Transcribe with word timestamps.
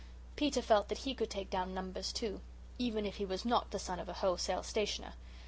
Peter 0.35 0.63
felt 0.63 0.87
that 0.87 0.97
he 0.97 1.13
could 1.13 1.29
take 1.29 1.51
down 1.51 1.75
numbers, 1.75 2.11
too, 2.11 2.41
even 2.79 3.05
if 3.05 3.17
he 3.17 3.25
was 3.27 3.45
not 3.45 3.69
the 3.69 3.77
son 3.77 3.99
of 3.99 4.09
a 4.09 4.13
wholesale 4.13 4.63
stationer. 4.63 5.13